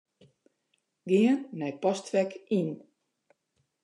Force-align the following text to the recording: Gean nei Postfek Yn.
Gean 1.09 1.37
nei 1.59 1.73
Postfek 1.81 2.31
Yn. 2.59 2.69